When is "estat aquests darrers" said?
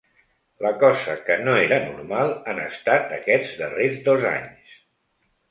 2.65-4.03